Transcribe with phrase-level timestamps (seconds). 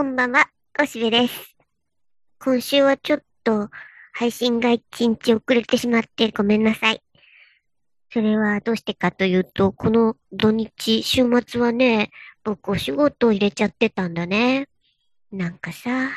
[0.00, 0.48] こんばんは、
[0.80, 1.56] おしべです。
[2.38, 3.68] 今週はちょっと
[4.12, 7.02] 配信が一日遅れてしまってごめんなさい。
[8.12, 12.12] それはどうしてかというと、この土日、週末はね、
[12.44, 14.68] 僕お仕事を入れちゃってたんだね。
[15.32, 16.10] なんかさ、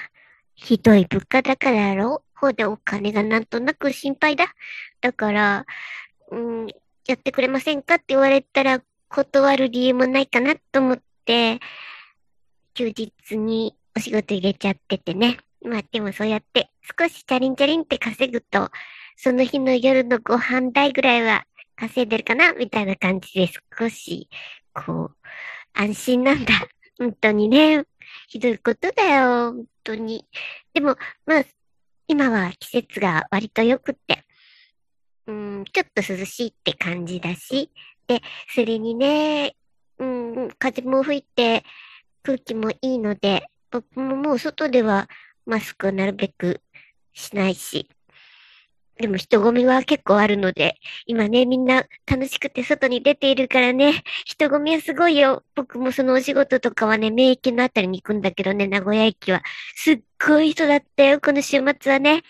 [0.53, 2.21] ひどい物価だからやろ？
[2.35, 4.53] ほでお金がなんとなく心配だ。
[5.01, 5.65] だから、
[6.29, 6.67] うん、
[7.07, 11.59] やってくれませんかって言われたら断る理由もないかなと思って、
[12.73, 15.37] 休日にお仕事入れちゃっててね。
[15.63, 18.69] まあでもそうやって少しチャリンチャリンって稼ぐと、
[19.15, 21.45] その日の夜のご飯代ぐらいは
[21.75, 24.29] 稼いでるかなみたいな感じで少し、
[24.73, 25.15] こう、
[25.73, 26.53] 安心なんだ。
[26.97, 27.85] 本当にね。
[28.27, 29.51] ひどいことだよ。
[29.51, 30.25] 本当に。
[30.73, 30.95] でも、
[31.25, 31.43] まあ、
[32.07, 34.23] 今は季節が割と良くって、
[35.27, 37.71] うん、ちょっと涼しいって感じだし、
[38.07, 38.21] で、
[38.53, 39.55] それにね、
[39.97, 41.63] うん、風も吹いて、
[42.23, 45.09] 空気もいいので、僕ももう外では
[45.45, 46.61] マスクをなるべく
[47.13, 47.87] しないし、
[49.01, 50.75] でも人混みは結構あるので、
[51.07, 55.43] 今ね、みんな楽しくて外に出ているからね、人混みはすごいよ。
[55.55, 59.41] 僕もそのお仕事とかはね、免疫のあたりに行くんだけどね、名古屋駅は。
[59.75, 62.21] すっごい人だったよ、この週末はね。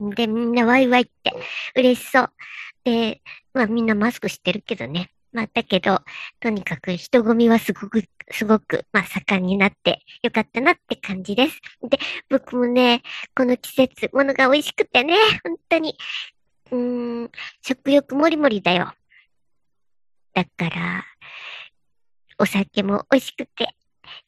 [0.00, 1.32] で、みんなワイワイって
[1.76, 2.32] 嬉しそう。
[2.84, 3.22] で、
[3.54, 5.10] まあみんなマスクしてるけどね。
[5.32, 6.00] まあ、だけど、
[6.40, 11.60] とにかく人混みはすごく、すごく、まあ、盛んになってよかったなって感じです。
[11.88, 11.98] で、
[12.30, 13.02] 僕もね、
[13.36, 15.96] この季節、ものが美味しくてね、本当に、
[16.70, 17.30] うーん、
[17.62, 18.92] 食欲もりもりだよ。
[20.34, 21.04] だから、
[22.38, 23.74] お酒も美味しくて、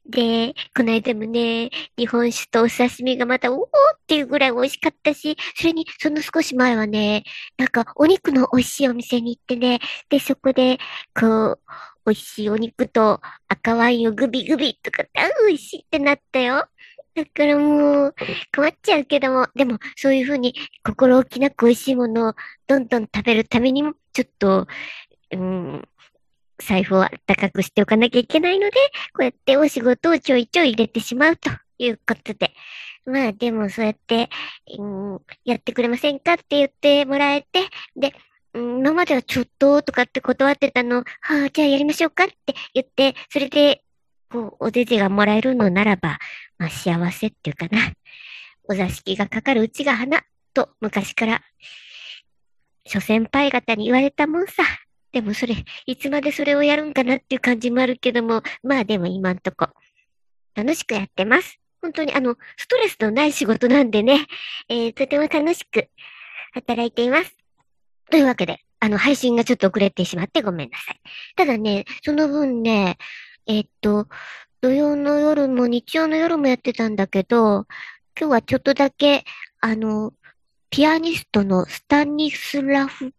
[0.07, 7.25] で、この間もね、日本酒とお刺身がまた、おーっていうぐらい美味しかったし、それに、その少し前はね、
[7.57, 10.79] なんか、お肉の美味しいお店に行ってね、で、そこで、
[11.19, 11.61] こう、
[12.07, 16.67] 美味しいお肉と赤ワインをグビグビとか、あ、美味しいってなったよ。
[17.15, 18.15] だからもう、
[18.55, 22.35] 困っちゃうけども、でも、そういうふうに心置きなく美味しいものを
[22.67, 24.67] どんどん食べるためにも、ちょっと、
[25.33, 25.89] うん、
[26.61, 28.73] 財布を高くしておかなきゃいけないので、
[29.13, 32.53] こうやってお仕事をちょいちょい入れてしまうということで。
[33.07, 34.29] まあでもそうやって、
[34.79, 38.15] うん、やってくれませんかって言ってもらえて、で、
[38.55, 41.05] 今まではちょっととかって断ってたの、は
[41.47, 43.83] あ、じゃあやりましょうかって言って、それで、
[44.31, 46.19] こう、おぜぜがもらえるのならば、
[46.59, 47.93] まあ幸せっていうかな。
[48.69, 50.23] お座敷がかかるうちが花
[50.55, 51.43] と昔から、
[52.87, 54.63] 諸先輩方に言われたもんさ。
[55.13, 55.57] でもそれ、
[55.87, 59.69] いつまでそれをやるんかなっていう感じもあるけども、まあでも今んとこ、
[60.55, 61.59] 楽しくやってます。
[61.83, 64.27] 本当にあの、ストレスのない仕事なんでね、
[64.69, 65.89] えー、とても楽しく
[66.53, 67.37] 働いています。
[68.11, 71.01] というわけで、あの、配信がちょっと遅れてしまってごめんなさい。
[71.37, 72.99] ただね、その分ね、
[73.47, 74.09] えー、っと、
[74.61, 77.67] 土曜の夜も日曜の夜もやってたんだけど、
[78.19, 79.25] 今日はちょっとだけ、
[79.61, 80.13] あの、
[80.71, 83.13] ピアニストのスタニスラフ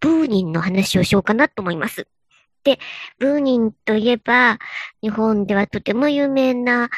[0.00, 2.06] ブーニンの話をしようかなと思います。
[2.64, 2.78] で、
[3.18, 4.58] ブーニンといえば、
[5.02, 6.90] 日本ではとても有名な、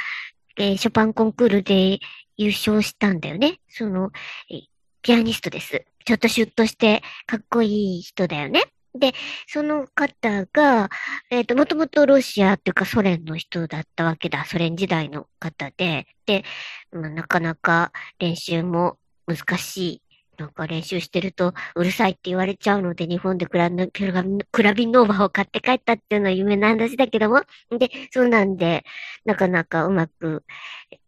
[0.57, 2.01] えー、ショパンコンクールで
[2.37, 3.61] 優勝したんだよね。
[3.69, 4.11] その、
[4.51, 4.61] えー、
[5.03, 5.85] ピアニストです。
[6.05, 8.65] ちょっとシュッとしてかっこいい人だよね。
[8.95, 9.13] で、
[9.47, 10.91] その方が、
[11.31, 14.45] えっ、ー、と、もともとロシアっていうかソ連の人だったわけだ。
[14.45, 16.45] ソ連時代の方で、で、
[16.91, 20.03] まあ、なかなか練習も難しい
[20.41, 27.43] なんか練習してるとうるさいって言われちゃうので、日本でクラクラクラビノーバーを買って帰ったっていうのは夢の話だけども。
[27.79, 28.85] で、そうなんで、
[29.27, 30.45] なかなかうまく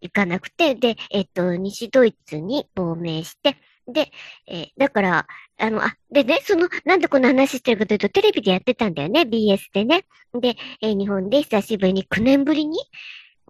[0.03, 3.57] いかなくて、で、えっと、西ドイツに亡命して、
[3.89, 4.13] で、
[4.47, 5.27] えー、だから、
[5.59, 10.05] あの、あ、でね、その、なんでこの話してるかというと、テレビでやってたんだよね、BS でね。
[10.35, 12.79] で、えー、日本で久しぶりに9年ぶりに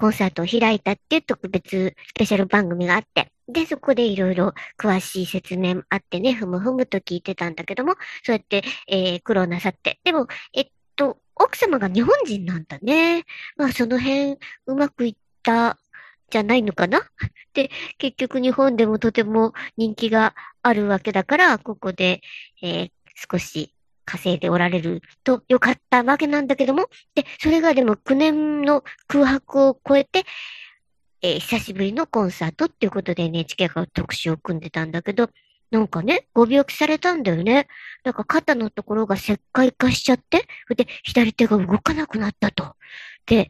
[0.03, 10.01] コンサートを開いたっていう特別スペシャル番組があって、で、そこでいろいろ詳しい説明あってね、ふむふむと聞いてたんだけども、そうやって、えー、苦労なさって。
[10.03, 13.23] でも、えっと、奥様が日本人なんだね。
[13.57, 15.79] まあ、その辺、うまくいった
[16.31, 17.03] じゃないのかな？
[17.55, 22.23] で、結局日本でもとても人気があるわけだから、ここで、
[22.61, 22.91] えー、
[23.31, 23.73] 少し
[24.05, 30.25] 稼いでおられるとよかったわけなんだけども、で、それがでも9年の空白を超えて、
[31.23, 35.31] えー、久しぶりのコンサートっていうことで NHK が特集を組んでたんだけど、
[35.71, 37.67] なんかね、ご病気されたんだよね。
[38.05, 40.47] なんか肩のところが石灰化しちゃって、
[40.77, 42.75] で、左手が動かなくなったと。
[43.25, 43.49] で、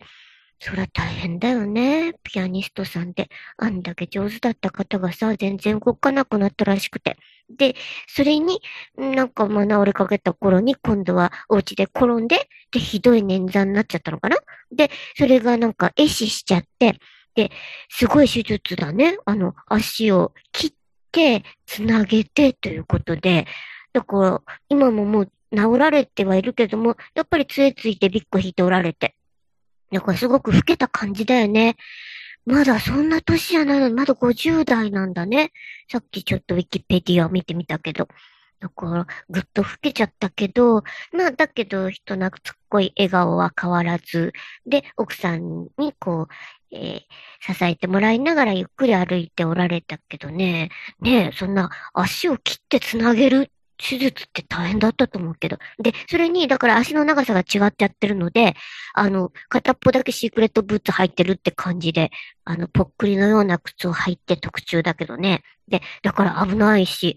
[0.65, 2.15] そりゃ大変だよね。
[2.23, 3.29] ピアニストさんで。
[3.57, 7.19] あんだけ上手だった方がさ、全然動かなくなったらしくて。
[7.51, 7.75] で、
[8.07, 8.61] それに、
[8.97, 14.37] なんかまあ治りかけた頃に、今度はお家で転んで、で、ひどい捻挫になっちゃったのかな
[14.71, 16.97] で、それがなんか壊死しちゃって、
[17.35, 17.51] で、
[17.89, 19.17] すごい手術だね。
[19.25, 20.73] あの、足を切っ
[21.11, 23.49] て、つなげてということで、
[23.93, 29.17] だから、今ももう治られてはいるけども、やっぱり杖ついてビッグ引いておられて。
[29.93, 31.77] だかすごく老けた感じだよね。
[32.45, 35.53] まだそんな年じゃないのに、まだ50代なんだね。
[35.91, 38.09] さっきちょっとウィキペディアを見てみたけど。
[38.61, 44.33] だから、ぐっと老けちゃったけど、まあ、だけど、人懐っこい笑顔は変わらず、
[44.67, 53.51] で、奥さんにこう、えー、支えてもらいながらゆっくり歩いておられたけどね、ね、そんな足を切ってつなげる
[53.83, 55.59] 手術って大変だったと思うけど。
[55.79, 58.55] で、それに、だから足の長さが違っちゃってるので、
[58.95, 62.11] あの、片っぽだけシークレットブーツ履いてるって感じで、
[62.45, 65.43] あの、ぽっくりのような靴を履いて特注だけどね。
[65.69, 67.17] で、だから危ないし、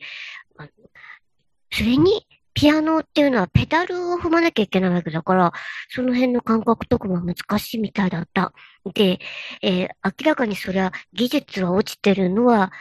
[1.72, 2.26] それに、
[2.56, 5.52] ピアノっていうのはペダルを踏まなきゃいけないわけだから、
[5.90, 8.54] その辺の感覚とかも難しいみたいだった。
[8.94, 9.20] で、
[9.62, 12.72] えー、明らかにそりゃ技術は落ちてるのは、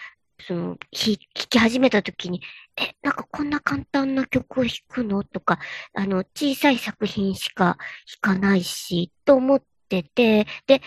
[0.46, 2.43] その、弾き始めた時に、
[2.76, 5.23] え、なんかこんな簡単な曲を弾くの？
[5.25, 5.58] とか、
[5.94, 7.79] あの、小さい作品しか
[8.23, 10.82] 弾かないし、と思ってて、で、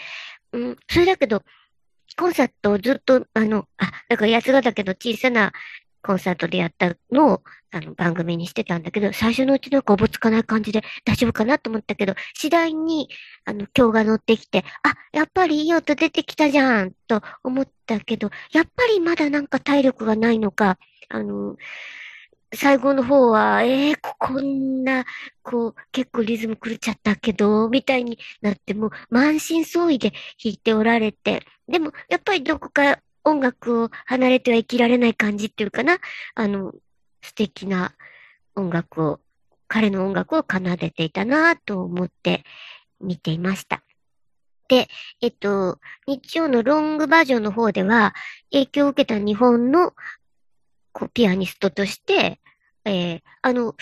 [0.51, 1.43] うん、それだけど、
[2.17, 5.51] コンサートをずっと、あの、あ、だから八ヶ岳の小さな
[6.01, 13.09] コンサートでやったのを、あの、番組にしてたんだけど、最初のうちなんかおぼつかない感じで大丈夫かなと思ったけど、次第に、
[13.45, 20.77] あの、今日が乗ってきて、あ、やっぱりいい音出てきたじゃん、と思ったけど、やっぱりまだなんか体力がないのか、
[21.09, 21.55] あの、
[22.53, 25.05] 最後の方は、ええー、こんな、
[25.43, 35.97] こう、結構リズム狂っちゃったけど、みたいになっても、満身創痍で弾いておられて、でも、やっぱりどこか音楽を離れては生きられない感じっていうかな。
[36.35, 36.73] あの、
[37.21, 37.93] 素敵な
[38.55, 39.19] 音楽を、
[39.67, 42.45] 彼の音楽を奏でていたなと思って
[43.01, 43.83] 見ていました。
[44.69, 44.87] で、
[45.21, 48.13] えっと、日曜のロングバージョンの方では、
[48.51, 49.93] 影響を受けた日本の
[50.91, 52.39] こうピアニストとして、
[52.87, 53.75] えー、あの、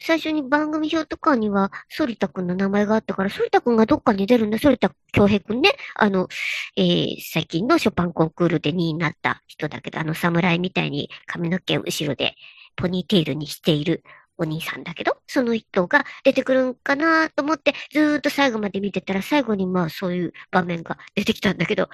[0.00, 5.76] 最初に番組表とかには、反田くんの名前があったから、反田くんがどっかに出るんだ、反田京平くんね。
[5.94, 6.28] あの、
[6.76, 12.34] えー、最近のショパンコンクールで2位になった人だけど、あの侍みたいに髪の毛を後ろで
[12.76, 14.02] ポニーテールにしている
[14.38, 21.88] お兄さんだけど、その人が出てくるんかなと思って、ずーっと最後まで見てたら、最後にまあそういう場面が出てきたんだけど、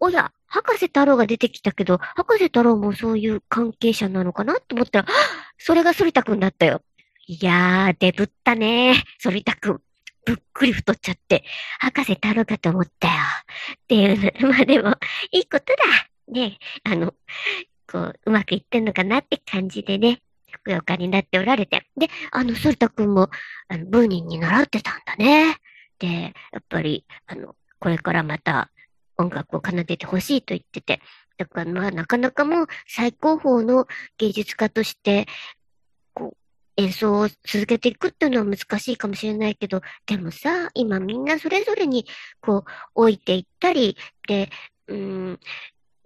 [0.00, 5.08] おや、博士太郎が出てきたけど、博士太郎もそういう関係者なのかなと思ったら、
[5.58, 6.82] それが反田くんだったよ。
[7.26, 9.80] いやー、デブったね反田くん。
[10.24, 11.44] ぶっくり太っちゃって、
[11.78, 13.14] 博士太郎かと思ったよ。
[13.14, 14.96] っていうの、まあでも、
[15.30, 16.32] いいことだ。
[16.32, 17.14] ね、あの、
[17.90, 20.20] こう、うまくいってんのかなって感じでね、
[20.50, 21.86] ふくよかになっておられて。
[21.96, 23.30] で、あの、反田くんも、
[23.68, 25.56] あの、ブーニンに習ってたんだね。
[26.00, 28.70] で、やっぱり、あの、これからまた
[29.18, 31.00] 音楽を奏でてほしいと言ってて。
[31.38, 33.86] だからまあ、なかなかもう最高峰の
[34.18, 35.26] 芸術家として、
[36.14, 36.36] こう、
[36.76, 42.06] 演奏を続けていくっていうのは難しいかもしれないけど、でもさ、今みんなそれぞれに、
[42.40, 43.96] こう、置いていったり、
[44.28, 44.50] で、
[44.88, 45.40] うん、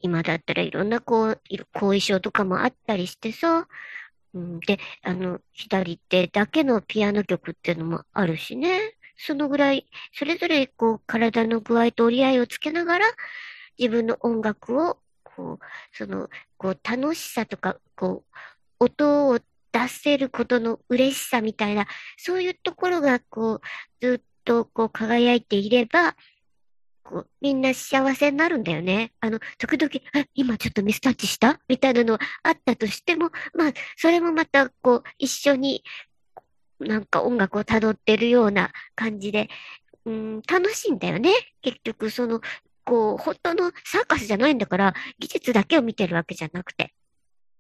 [0.03, 1.41] 今だったらいろんなこう、
[1.73, 3.69] 後遺症とかもあったりしてさ、
[4.35, 8.97] うん、で、あの、左手だけのピアノ曲っていうのもあるしね。
[9.23, 13.07] そのぐらい、それぞれこう、体の具合と折り合いをつけながら、
[13.79, 18.25] 自分の音楽を、こう、その、こう、楽しさとか、こ
[18.81, 21.87] う、音を出せることの嬉しさみたいな、
[22.17, 23.61] そういうところが、こう、
[24.01, 26.17] ずっとこう、輝いていれば、
[27.05, 29.13] こう、みんな幸せになるんだよね。
[29.21, 31.61] あの、時々、あ、今ちょっとミスタッチした？
[31.69, 35.83] みたいなのあったとしても、まあ、それもまた、こう、一緒に、
[36.81, 39.49] なんか音楽を辿ってるような感じで、
[40.05, 41.33] うん、楽しいんだよね。
[41.63, 42.41] 結局、その、
[42.85, 46.93] こう、本当のサーカスじゃないんだから、技術だけを見てるわけじゃなくて。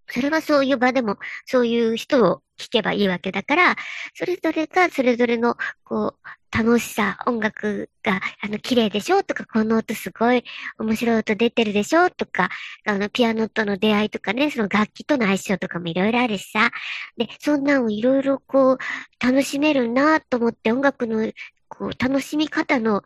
[0.09, 3.77] それはそういう場でも、そういう人を聞けばいいわけだから、
[4.15, 10.45] それぞれがそれぞれの、こう、楽しさ、音楽が、あの、綺麗でしょとか、この音すごい
[10.79, 12.51] 面白い音出てるでしょとか、
[12.85, 16.71] あの、ピアノとの出会いとかね、その楽器との相性とかもいろいろあるしさ。
[17.17, 18.79] で、そんなんをいろいろこう、
[19.25, 21.33] 楽しめるなと思って音楽の、
[21.69, 23.03] こう、楽しみ方の、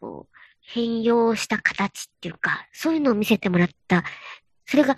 [0.00, 4.04] こう、変容した形っていうか、そういうのを見せてもらった。
[4.66, 4.96] それが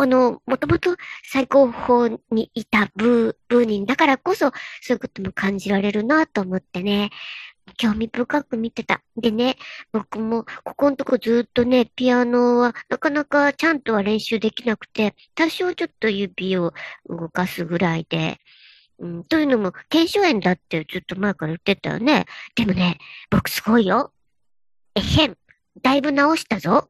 [0.00, 4.46] あの、もともと最高峰にいたブー、ブーニンだからこそ、
[4.82, 7.10] そういうことも感じられるなと思ってね、
[7.76, 9.02] 興味深く見てた。
[9.16, 9.56] でね、
[9.92, 16.72] 僕もここのとこずっとね、ピアノはなかなかちゃんとは練習できなくて、多少ちょっと指を
[17.08, 18.38] 動かすぐらいで、
[18.98, 22.26] うん、というのも、腱鞘炎だってずっと前から言ってたよね。
[22.54, 22.98] でもね、
[23.30, 24.12] 僕すごいよ。
[24.94, 25.36] えへん。
[25.82, 26.88] だいぶ直したぞ。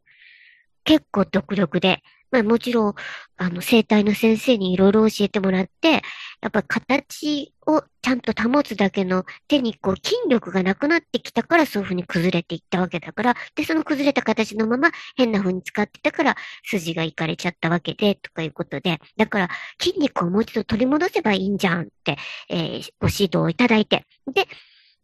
[0.85, 2.03] 結構独力で。
[2.30, 2.95] まあもちろん、
[3.37, 6.02] あの、生体の先生にいろいろ教えてもらって、
[6.40, 19.49] やっぱ形をちゃんと保つだけの手にこう筋力がなくなってきたからそういう風に崩れていったわけだから、で、その崩れた形のまま変な風に使ってたから筋がいかれちゃったわけで、とかいうことで、だから
[19.80, 22.16] 筋肉をもう一度取り戻せばいいんじゃんって、
[22.49, 24.47] えー、ご指導をいただいて、で、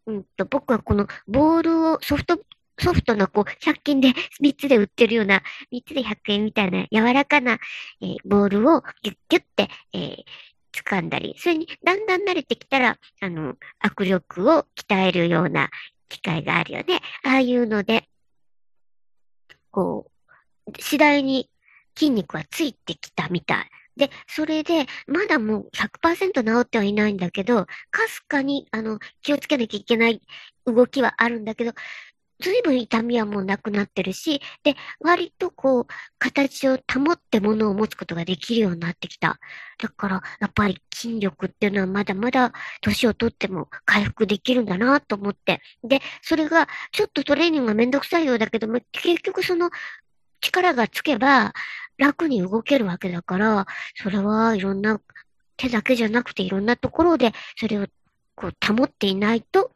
[0.05, 2.37] うんと、僕はこのボールをソフト
[2.83, 4.09] ソフトのこう、100均で
[4.41, 7.59] 3つで売ってるような、3つで100円みたいな柔らかな、
[8.01, 10.23] えー、ボールをギュッギュッて、えー、
[10.73, 15.69] 掴んだり、それにだんだん慣れてきたら、あの、握力を鍛えるような
[16.09, 16.99] 機会があるよね。
[17.23, 18.09] ああいうので、
[19.71, 20.11] こ
[20.67, 21.49] う、次第に
[21.97, 23.69] 筋肉はついてきたみたい。
[23.95, 30.21] で、それで、まだもう100%治ってはいないんだけど、かすかに、あの、気をつけなきゃいけない
[30.65, 31.73] 動きはあるんだけど、
[32.41, 35.87] 随分痛みはもうなくなってるし、で、割とこう、
[36.19, 39.39] 形を保って物を持つことができるようになってきた。
[39.79, 45.61] だから、やっぱり筋力っていうのはまだまだ年をとっても回復できるんだなと思って。
[45.83, 49.69] で、それが、ちょっとトレーニングがめんどくさいようだけども、結局その
[50.41, 51.53] 力がつけば
[51.97, 54.99] 楽に動けるわけだから、それはいろんな
[55.57, 57.87] 手だけじゃなくていろんなところでそれを
[58.35, 59.71] こう保っていないと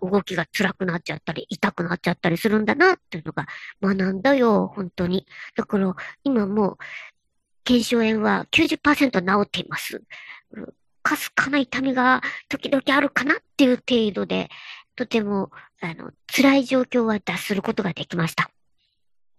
[0.00, 3.46] 動きが辛くなっちゃったり、痛くなっちゃったりするんだなっていうのが
[3.82, 5.26] 学んだよ、本当に。
[5.56, 6.78] だから、今もう、
[7.64, 10.02] 腱鞘炎は90%治っています。
[11.02, 14.48] かすかな痛みが時々あるかなっていう程度で、
[14.96, 18.50] とても、あの、辛い状況は脱することができました。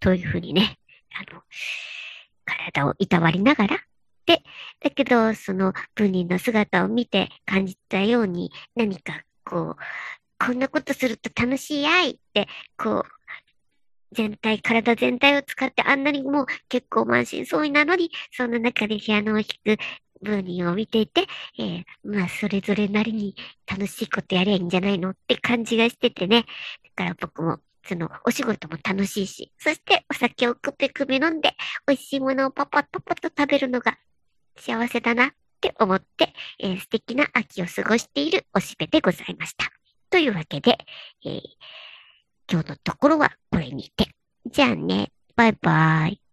[0.00, 0.78] というふうにね、
[1.14, 1.42] あの、
[2.44, 3.78] 体をいたわりながら、
[4.26, 4.42] で、
[4.80, 9.82] だけど、その、本人の姿を見て感じたように、何か、こう、
[10.44, 13.04] こんなことすると楽しいやいって、こう、
[14.12, 19.78] 全体、体全体を使ってあんなにもう結構満身創痍なのに、その中でピアノを弾く
[20.22, 21.22] ブーニーを見ていて、
[21.58, 23.34] えー、まあ、それぞれなりに
[23.66, 26.44] 楽しいことやりゃいいんじゃないのって感じがしててね。
[26.96, 31.54] だから僕も、その、お仕事も楽しいし、そしてお酒をくぺくぺ飲んで、
[31.86, 33.98] 美味しいものをパパッパパッと食べるのが
[34.56, 39.83] 幸せだなって思って、えー、素敵な秋を過ごしているおしべでございました。
[40.10, 40.78] というわけで、
[41.24, 41.40] えー、
[42.50, 44.08] 今日のところはこれにて。
[44.46, 46.23] じゃあね、バイバイ。